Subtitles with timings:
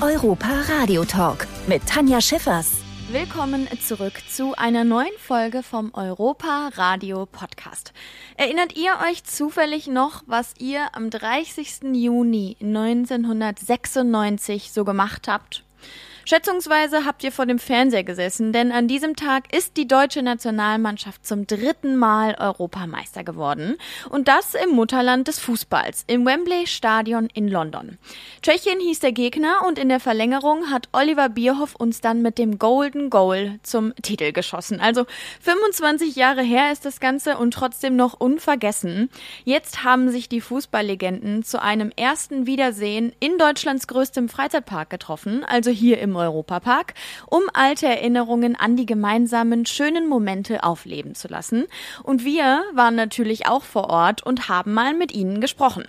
[0.00, 2.74] Europa Radio Talk mit Tanja Schiffers.
[3.10, 7.92] Willkommen zurück zu einer neuen Folge vom Europa Radio Podcast.
[8.36, 11.94] Erinnert ihr euch zufällig noch, was ihr am 30.
[11.94, 15.64] Juni 1996 so gemacht habt?
[16.28, 21.24] Schätzungsweise habt ihr vor dem Fernseher gesessen, denn an diesem Tag ist die deutsche Nationalmannschaft
[21.24, 23.76] zum dritten Mal Europameister geworden.
[24.10, 27.96] Und das im Mutterland des Fußballs, im Wembley Stadion in London.
[28.42, 32.58] Tschechien hieß der Gegner und in der Verlängerung hat Oliver Bierhoff uns dann mit dem
[32.58, 34.80] Golden Goal zum Titel geschossen.
[34.80, 35.06] Also
[35.40, 39.08] 25 Jahre her ist das Ganze und trotzdem noch unvergessen.
[39.44, 45.70] Jetzt haben sich die Fußballlegenden zu einem ersten Wiedersehen in Deutschlands größtem Freizeitpark getroffen, also
[45.70, 46.94] hier im Europapark,
[47.26, 51.66] um alte Erinnerungen an die gemeinsamen schönen Momente aufleben zu lassen.
[52.02, 55.84] Und wir waren natürlich auch vor Ort und haben mal mit ihnen gesprochen.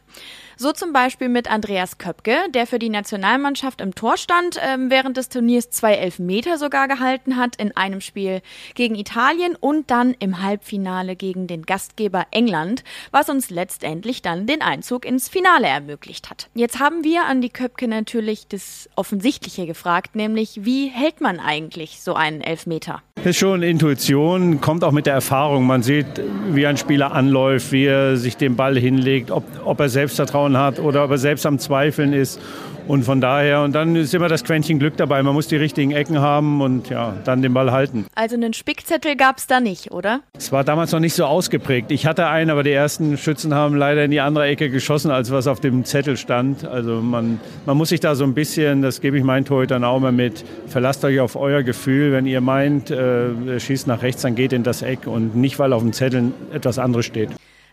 [0.61, 5.15] So zum Beispiel mit Andreas Köpke, der für die Nationalmannschaft im Tor stand, äh, während
[5.15, 8.41] des Turniers zwei Elfmeter sogar gehalten hat in einem Spiel
[8.75, 14.61] gegen Italien und dann im Halbfinale gegen den Gastgeber England, was uns letztendlich dann den
[14.61, 16.49] Einzug ins Finale ermöglicht hat.
[16.55, 22.01] Jetzt haben wir an die Köpke natürlich das Offensichtliche gefragt, nämlich wie hält man eigentlich
[22.01, 23.01] so einen Elfmeter?
[23.21, 25.67] Das ist schon Intuition, kommt auch mit der Erfahrung.
[25.67, 26.05] Man sieht,
[26.51, 30.57] wie ein Spieler anläuft, wie er sich den Ball hinlegt, ob, ob er Selbstvertrauen Vertrauen
[30.57, 32.39] hat oder ob er selbst am Zweifeln ist.
[32.89, 35.21] Und von daher, und dann ist immer das Quäntchen Glück dabei.
[35.21, 38.07] Man muss die richtigen Ecken haben und ja, dann den Ball halten.
[38.15, 40.21] Also einen Spickzettel gab es da nicht, oder?
[40.35, 41.91] Es war damals noch nicht so ausgeprägt.
[41.91, 45.29] Ich hatte einen, aber die ersten Schützen haben leider in die andere Ecke geschossen, als
[45.29, 46.65] was auf dem Zettel stand.
[46.65, 49.99] Also man, man muss sich da so ein bisschen, das gebe ich meinen Torhütern auch
[49.99, 52.11] mal mit, verlasst euch auf euer Gefühl.
[52.11, 55.73] Wenn ihr meint, äh, schießt nach rechts, dann geht in das Eck und nicht, weil
[55.73, 57.29] auf dem Zettel etwas anderes steht.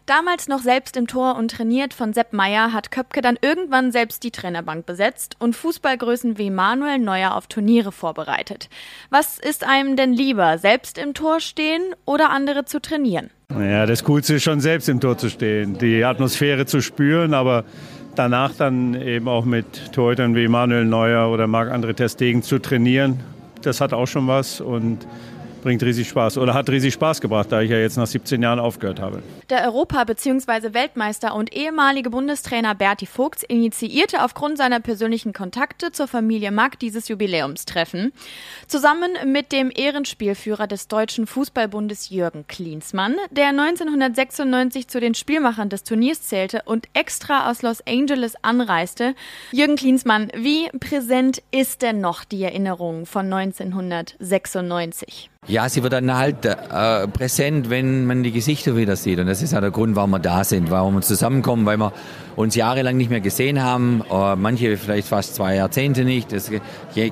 [0.06, 4.22] Damals noch selbst im Tor und trainiert von Sepp Meyer hat Köpke dann irgendwann selbst
[4.22, 8.68] die Trainerbank besetzt und Fußballgrößen wie Manuel Neuer auf Turniere vorbereitet.
[9.10, 13.30] Was ist einem denn lieber, selbst im Tor stehen oder andere zu trainieren?
[13.50, 17.64] Ja, das Coolste ist schon selbst im Tor zu stehen, die Atmosphäre zu spüren, aber
[18.14, 23.18] danach dann eben auch mit Torhütern wie Manuel Neuer oder Marc-André Ter zu trainieren,
[23.62, 25.04] das hat auch schon was und
[25.66, 28.60] bringt riesig Spaß oder hat riesig Spaß gebracht, da ich ja jetzt nach 17 Jahren
[28.60, 29.20] aufgehört habe.
[29.50, 30.74] Der Europa- bzw.
[30.74, 37.08] Weltmeister und ehemalige Bundestrainer Berti Vogts initiierte aufgrund seiner persönlichen Kontakte zur Familie Mack dieses
[37.08, 38.12] Jubiläumstreffen.
[38.68, 45.82] Zusammen mit dem Ehrenspielführer des Deutschen Fußballbundes Jürgen Klinsmann, der 1996 zu den Spielmachern des
[45.82, 49.16] Turniers zählte und extra aus Los Angeles anreiste.
[49.50, 55.30] Jürgen Klinsmann, wie präsent ist denn noch die Erinnerung von 1996?
[55.48, 59.18] Ja, sie wird dann halt äh, präsent, wenn man die Gesichter wieder sieht.
[59.18, 61.92] Und das ist ja der Grund, warum wir da sind, warum wir zusammenkommen, weil wir
[62.36, 66.50] uns jahrelang nicht mehr gesehen haben, äh, manche vielleicht fast zwei Jahrzehnte nicht, das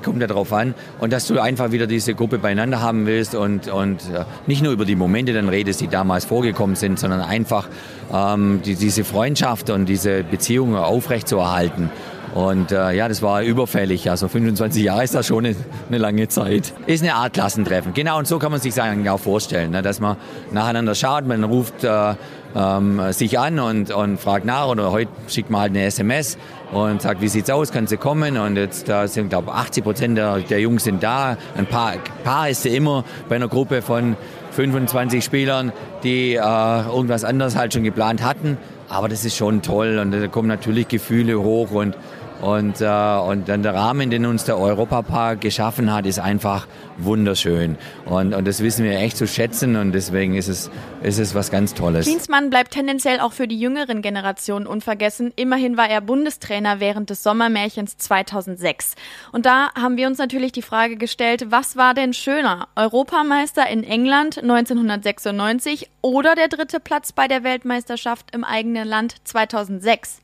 [0.03, 0.75] kommt ja darauf an.
[0.99, 4.73] Und dass du einfach wieder diese Gruppe beieinander haben willst und, und äh, nicht nur
[4.73, 7.67] über die Momente dann redest, die damals vorgekommen sind, sondern einfach
[8.13, 11.89] ähm, die, diese Freundschaft und diese Beziehung aufrechtzuerhalten.
[12.35, 14.09] Und äh, ja, das war überfällig.
[14.09, 15.55] Also 25 Jahre ist das schon eine,
[15.87, 16.73] eine, lange Zeit.
[16.85, 17.93] Ist eine Art Klassentreffen.
[17.93, 20.17] Genau, und so kann man sich eigentlich auch vorstellen, ne, dass man
[20.51, 22.13] nacheinander schaut, man ruft äh,
[22.53, 26.37] ähm, sich an und, und fragt nach oder heute schickt man halt eine SMS
[26.73, 28.37] und sagt, wie sieht's aus, kannst du kommen?
[28.37, 31.37] Und jetzt da sind, glaube ich, 80 Prozent der, der Jungs sind da.
[31.55, 31.93] Ein paar,
[32.25, 34.17] paar ist ja immer bei einer Gruppe von
[34.51, 35.71] 25 Spielern,
[36.03, 38.57] die äh, irgendwas anderes halt schon geplant hatten.
[38.89, 41.95] Aber das ist schon toll und da kommen natürlich Gefühle hoch und
[42.45, 46.67] und, äh, und dann der Rahmen, den uns der Europapark geschaffen hat, ist einfach
[46.99, 47.75] wunderschön.
[48.05, 50.69] Und, und das wissen wir echt zu schätzen und deswegen ist es,
[51.01, 52.05] ist es was ganz Tolles.
[52.05, 55.33] Klinsmann bleibt tendenziell auch für die jüngeren Generationen unvergessen.
[55.35, 58.93] Immerhin war er Bundestrainer während des Sommermärchens 2006.
[59.31, 62.67] Und da haben wir uns natürlich die Frage gestellt, was war denn schöner?
[62.75, 70.21] Europameister in England 1996 oder der dritte Platz bei der Weltmeisterschaft im eigenen Land 2006?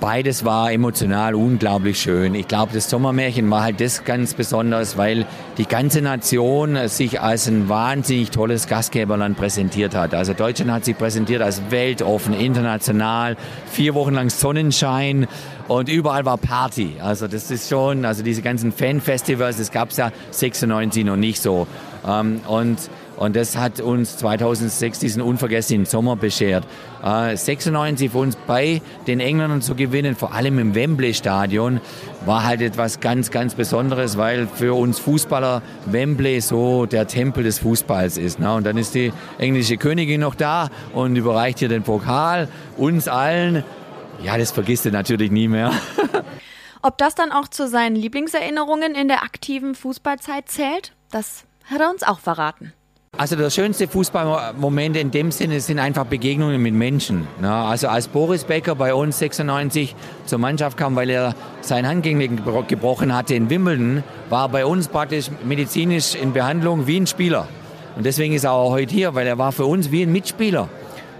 [0.00, 2.34] Beides war emotional unglaublich schön.
[2.34, 5.26] Ich glaube, das Sommermärchen war halt das ganz besonders, weil
[5.58, 10.14] die ganze Nation sich als ein wahnsinnig tolles Gastgeberland präsentiert hat.
[10.14, 13.36] Also Deutschland hat sich präsentiert als weltoffen, international,
[13.70, 15.26] vier Wochen lang Sonnenschein
[15.68, 16.94] und überall war Party.
[17.02, 21.42] Also das ist schon, also diese ganzen Fanfestivals, das gab es ja 96 noch nicht
[21.42, 21.66] so.
[22.08, 22.78] Ähm, und
[23.20, 26.64] und das hat uns 2006 diesen unvergesslichen Sommer beschert.
[27.04, 31.82] Äh, 96 für uns bei den Engländern zu gewinnen, vor allem im Wembley-Stadion,
[32.24, 37.58] war halt etwas ganz, ganz Besonderes, weil für uns Fußballer Wembley so der Tempel des
[37.58, 38.40] Fußballs ist.
[38.40, 38.54] Ne?
[38.54, 43.64] Und dann ist die englische Königin noch da und überreicht hier den Pokal uns allen.
[44.22, 45.72] Ja, das vergisst du natürlich nie mehr.
[46.82, 51.90] Ob das dann auch zu seinen Lieblingserinnerungen in der aktiven Fußballzeit zählt, das hat er
[51.90, 52.72] uns auch verraten.
[53.20, 57.28] Also der schönste Fußballmoment in dem Sinne sind einfach Begegnungen mit Menschen.
[57.42, 59.94] Also als Boris Becker bei uns 96
[60.24, 65.26] zur Mannschaft kam, weil er sein Handgelenk gebrochen hatte in Wimbledon, war bei uns praktisch
[65.44, 67.46] medizinisch in Behandlung wie ein Spieler.
[67.94, 70.70] Und deswegen ist er auch heute hier, weil er war für uns wie ein Mitspieler.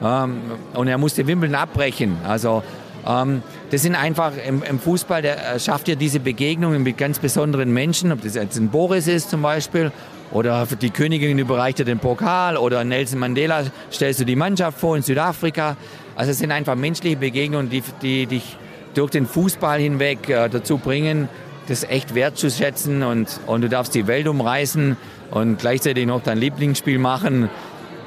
[0.03, 0.41] Ähm,
[0.73, 2.17] und er musste Wimbledon abbrechen.
[2.27, 2.63] Also
[3.05, 8.23] das sind einfach im, Fußball, der schafft ja diese Begegnungen mit ganz besonderen Menschen, ob
[8.23, 9.91] das jetzt ein Boris ist zum Beispiel
[10.33, 14.97] oder die Königin überreicht dir den Pokal oder Nelson Mandela stellst du die Mannschaft vor
[14.97, 15.77] in Südafrika.
[16.15, 18.57] Also es sind einfach menschliche Begegnungen, die, die dich
[18.95, 21.29] durch den Fußball hinweg äh, dazu bringen,
[21.69, 24.97] das echt wertzuschätzen und, und du darfst die Welt umreißen
[25.31, 27.49] und gleichzeitig noch dein Lieblingsspiel machen.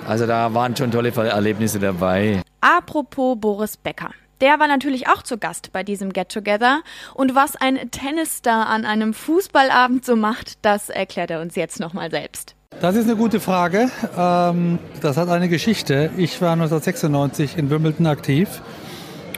[0.08, 2.42] Also da waren schon tolle Erlebnisse dabei.
[2.60, 4.12] Apropos Boris Becker.
[4.44, 6.82] Der war natürlich auch zu Gast bei diesem Get-Together.
[7.14, 12.12] Und was ein Tennisstar an einem Fußballabend so macht, das erklärt er uns jetzt nochmal
[12.12, 12.54] selbst.
[12.82, 13.90] Das ist eine gute Frage.
[14.18, 16.12] Ähm, das hat eine Geschichte.
[16.18, 18.62] Ich war 1996 in Wimbledon aktiv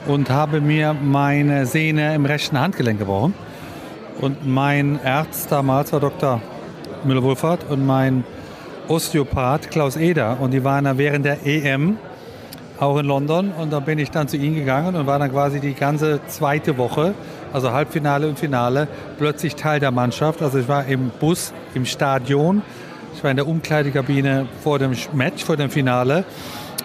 [0.08, 3.36] und habe mir meine Sehne im rechten Handgelenk gebrochen.
[4.22, 6.42] Und mein Arzt damals war Dr.
[7.04, 8.24] Müller-Wohlfahrt und mein
[8.88, 10.40] Osteopath Klaus Eder.
[10.40, 12.00] Und die waren während der EM
[12.80, 13.52] auch in London.
[13.52, 16.78] Und dann bin ich dann zu ihnen gegangen und war dann quasi die ganze zweite
[16.78, 17.14] Woche,
[17.54, 18.88] also Halbfinale und Finale,
[19.18, 20.42] plötzlich Teil der Mannschaft.
[20.42, 22.62] Also ich war im Bus, im Stadion,
[23.16, 26.26] ich war in der Umkleidekabine vor dem Match, vor dem Finale.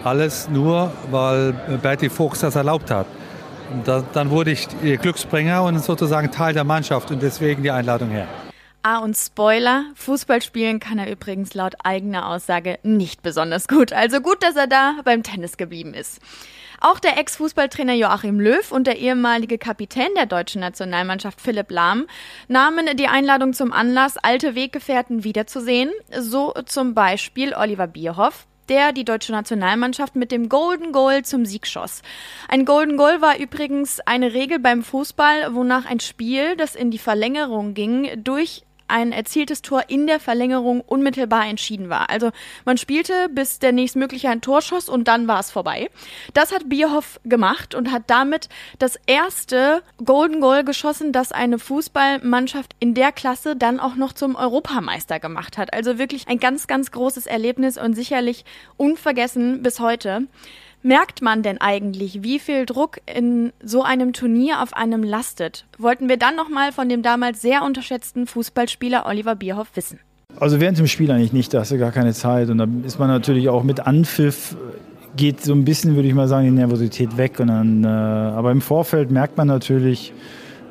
[0.04, 1.52] Alles nur, weil
[1.82, 3.06] Bertie Fuchs das erlaubt hat.
[3.72, 4.66] Und dann wurde ich
[5.00, 8.26] Glücksbringer und sozusagen Teil der Mannschaft und deswegen die Einladung her.
[8.82, 13.92] Ah, und Spoiler, Fußball spielen kann er übrigens laut eigener Aussage nicht besonders gut.
[13.92, 16.18] Also gut, dass er da beim Tennis geblieben ist.
[16.80, 22.06] Auch der Ex-Fußballtrainer Joachim Löw und der ehemalige Kapitän der deutschen Nationalmannschaft Philipp Lahm
[22.48, 25.90] nahmen die Einladung zum Anlass, alte Weggefährten wiederzusehen.
[26.18, 31.66] So zum Beispiel Oliver Bierhoff, der die deutsche Nationalmannschaft mit dem Golden Goal zum Sieg
[31.66, 32.00] schoss.
[32.48, 36.98] Ein Golden Goal war übrigens eine Regel beim Fußball, wonach ein Spiel, das in die
[36.98, 42.10] Verlängerung ging, durch ein erzieltes Tor in der Verlängerung unmittelbar entschieden war.
[42.10, 42.30] Also
[42.64, 45.90] man spielte, bis der nächstmögliche ein Tor schoss und dann war es vorbei.
[46.34, 48.48] Das hat Bierhoff gemacht und hat damit
[48.78, 54.36] das erste Golden Goal geschossen, das eine Fußballmannschaft in der Klasse dann auch noch zum
[54.36, 55.72] Europameister gemacht hat.
[55.72, 58.44] Also wirklich ein ganz, ganz großes Erlebnis und sicherlich
[58.76, 60.26] unvergessen bis heute
[60.82, 65.66] merkt man denn eigentlich, wie viel Druck in so einem Turnier auf einem lastet?
[65.78, 70.00] Wollten wir dann nochmal von dem damals sehr unterschätzten Fußballspieler Oliver Bierhoff wissen.
[70.38, 72.48] Also während dem Spiel eigentlich nicht, da hast du gar keine Zeit.
[72.50, 74.56] Und da ist man natürlich auch mit Anpfiff,
[75.16, 77.40] geht so ein bisschen, würde ich mal sagen, die Nervosität weg.
[77.40, 80.12] Und dann, äh, aber im Vorfeld merkt man natürlich,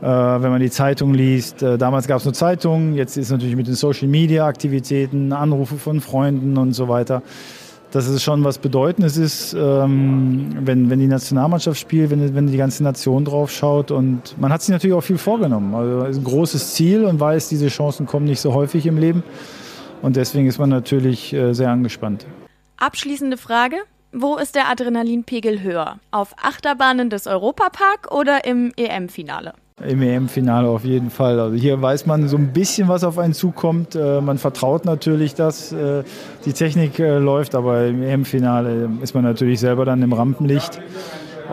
[0.02, 3.58] äh, wenn man die Zeitung liest, äh, damals gab es nur Zeitungen, jetzt ist natürlich
[3.58, 7.22] mit den Social-Media-Aktivitäten, Anrufe von Freunden und so weiter
[7.92, 12.58] dass es schon was Bedeutendes ist, ähm, wenn, wenn die Nationalmannschaft spielt, wenn, wenn die
[12.58, 13.92] ganze Nation drauf schaut.
[13.92, 15.74] Und man hat sich natürlich auch viel vorgenommen.
[15.74, 19.24] Also ein großes Ziel und weiß, diese Chancen kommen nicht so häufig im Leben.
[20.02, 22.26] Und deswegen ist man natürlich äh, sehr angespannt.
[22.78, 23.78] Abschließende Frage.
[24.12, 26.00] Wo ist der Adrenalinpegel höher?
[26.10, 29.54] Auf Achterbahnen des Europapark oder im EM-Finale?
[29.88, 31.40] Im EM-Finale auf jeden Fall.
[31.40, 33.96] Also hier weiß man so ein bisschen, was auf einen zukommt.
[33.96, 36.04] Äh, man vertraut natürlich, dass äh,
[36.46, 40.82] die Technik äh, läuft, aber im EM-Finale ist man natürlich selber dann im Rampenlicht.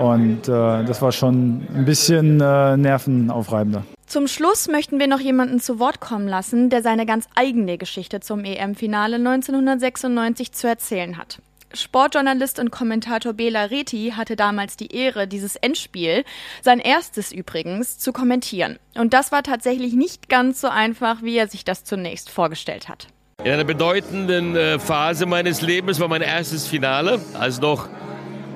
[0.01, 3.83] Und das war schon ein bisschen nervenaufreibender.
[4.05, 8.21] Zum Schluss möchten wir noch jemanden zu Wort kommen lassen, der seine ganz eigene Geschichte
[8.21, 11.39] zum EM-Finale 1996 zu erzählen hat.
[11.77, 16.25] Sportjournalist und Kommentator Bela Reti hatte damals die Ehre, dieses Endspiel,
[16.63, 18.79] sein erstes übrigens, zu kommentieren.
[18.97, 23.09] Und das war tatsächlich nicht ganz so einfach, wie er sich das zunächst vorgestellt hat.
[23.45, 27.89] In einer bedeutenden äh, Phase meines Lebens war mein erstes Finale, als noch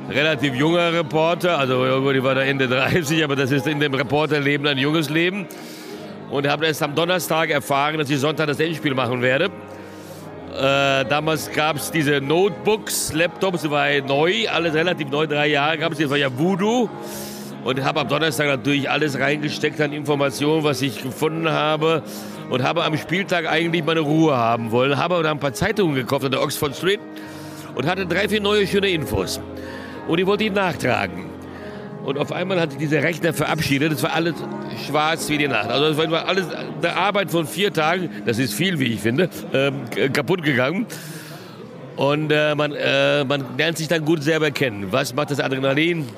[0.08, 4.66] relativ junger Reporter, also ich war da Ende 30, aber das ist in dem Reporterleben
[4.66, 5.46] ein junges Leben.
[6.30, 9.50] Und habe erst am Donnerstag erfahren, dass ich Sonntag das Endspiel machen werde.
[10.52, 15.92] Äh, damals gab es diese Notebooks, Laptops, war neu, alles relativ neu, drei Jahre gab
[15.92, 16.88] es, das war ja Voodoo.
[17.62, 22.02] Und habe am Donnerstag natürlich alles reingesteckt an Informationen, was ich gefunden habe.
[22.48, 24.96] Und habe am Spieltag eigentlich meine Ruhe haben wollen.
[24.96, 27.00] Habe dann ein paar Zeitungen gekauft an der Oxford Street
[27.74, 29.40] und hatte drei, vier neue schöne Infos.
[30.08, 31.29] Und die wollte ich nachtragen.
[32.04, 33.92] Und auf einmal hat sich dieser Rechner verabschiedet.
[33.92, 34.34] Das war alles
[34.86, 35.68] schwarz wie die Nacht.
[35.68, 38.10] Also das war alles eine Arbeit von vier Tagen.
[38.24, 40.86] Das ist viel, wie ich finde, ähm, kaputt gegangen.
[41.96, 44.90] Und äh, man, äh, man lernt sich dann gut selber kennen.
[44.90, 46.08] Was macht das Adrenalin?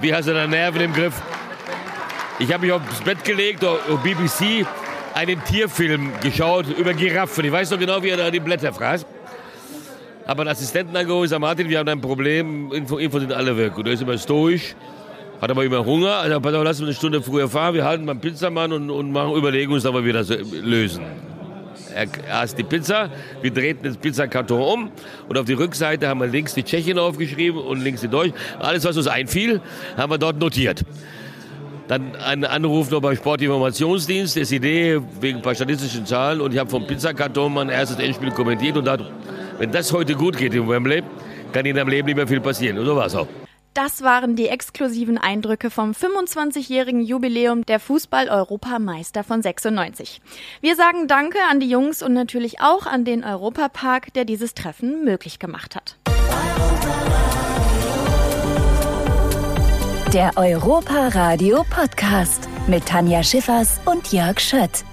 [0.00, 1.20] Wie hast du deine Nerven im Griff?
[2.38, 4.66] Ich habe mich aufs Bett gelegt, auf BBC,
[5.14, 7.44] einen Tierfilm geschaut über Giraffen.
[7.46, 9.06] Ich weiß noch genau, wie er da die Blätter fraß.
[10.26, 13.78] Habe einen Assistenten angeholt, sag Martin, wir haben ein Problem, Info, Info sind alle weg.
[13.78, 14.74] Und er ist immer stoisch,
[15.40, 16.16] hat aber immer Hunger.
[16.16, 19.12] Also pass auf, lass uns eine Stunde früher fahren, wir halten beim Pizzamann und, und
[19.12, 21.04] machen Überlegungen, wie wir das lösen.
[21.94, 22.08] Er
[22.40, 23.08] aß die Pizza,
[23.40, 24.90] wir drehten den Pizzakarton um
[25.28, 28.34] und auf die Rückseite haben wir links die Tschechien aufgeschrieben und links die Deutsch.
[28.58, 29.60] Alles, was uns einfiel,
[29.96, 30.84] haben wir dort notiert.
[31.88, 36.40] Dann ein Anruf noch beim Sportinformationsdienst, SID, wegen ein paar statistischen Zahlen.
[36.40, 38.76] Und ich habe vom Pizzakarton mein erstes Endspiel kommentiert.
[38.76, 38.98] Und da,
[39.58, 41.02] wenn das heute gut geht im Wembley,
[41.52, 42.78] kann in deinem Leben nicht mehr viel passieren.
[42.78, 43.28] Und so war es auch.
[43.74, 50.22] Das waren die exklusiven Eindrücke vom 25-jährigen Jubiläum der Fußball-Europameister von 96.
[50.62, 55.04] Wir sagen Danke an die Jungs und natürlich auch an den Europapark, der dieses Treffen
[55.04, 55.98] möglich gemacht hat.
[60.14, 64.84] Der Europa Radio Podcast mit Tanja Schiffers und Jörg Schött.